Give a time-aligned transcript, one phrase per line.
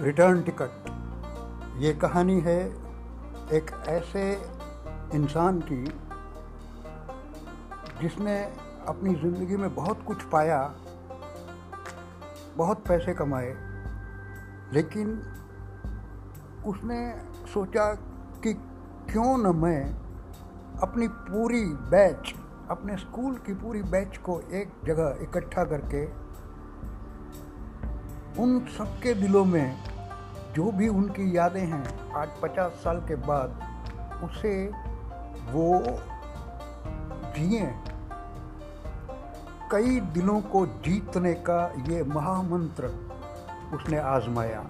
[0.00, 0.88] Return ticket.
[1.78, 2.58] ये कहानी है
[3.52, 4.22] एक ऐसे
[5.14, 5.84] इंसान की
[8.00, 8.36] जिसने
[8.88, 10.58] अपनी ज़िंदगी में बहुत कुछ पाया,
[12.56, 13.54] बहुत पैसे कमाए,
[14.72, 15.16] लेकिन
[16.66, 17.00] उसने
[17.54, 17.92] सोचा
[18.44, 18.52] कि
[19.12, 19.82] क्यों न मैं
[20.82, 22.34] अपनी पूरी बैच,
[22.70, 26.04] अपने स्कूल की पूरी बैच को एक जगह इकट्ठा करके
[28.38, 29.76] उन सबके दिलों में
[30.54, 33.60] जो भी उनकी यादें हैं, आज पचास साल के बाद
[34.24, 34.66] उसे
[35.50, 35.82] वो
[37.36, 37.74] जिए।
[39.72, 42.86] कई दिलों को जीतने का ये महामंत्र
[43.74, 44.66] उसने आजमाया।